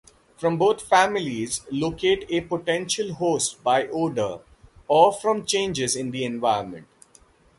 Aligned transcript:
Both 0.41 0.81
families 0.81 1.61
locate 1.69 2.25
a 2.31 2.41
potential 2.41 3.13
host 3.13 3.63
by 3.63 3.85
odour 3.89 4.41
or 4.87 5.13
from 5.13 5.45
changes 5.45 5.95
in 5.95 6.09
the 6.09 6.25
environment. 6.25 6.87